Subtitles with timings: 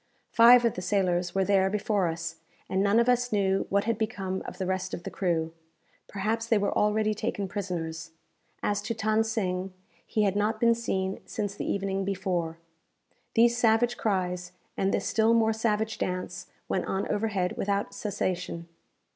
[0.31, 3.99] Five of the sailors were there before us, and none of us knew what had
[3.99, 5.53] become of the rest of the crew
[6.07, 8.09] perhaps they were already taken prisoners.
[8.63, 12.57] As to Than Sing, he had not been seen since the evening before.
[13.35, 18.67] These savage cries, and this still more savage dance, went on overhead without cessation.